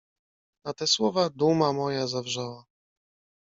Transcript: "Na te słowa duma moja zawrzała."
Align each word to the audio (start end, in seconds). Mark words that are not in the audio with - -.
"Na 0.65 0.73
te 0.73 0.87
słowa 0.87 1.29
duma 1.29 1.73
moja 1.73 2.07
zawrzała." 2.07 2.65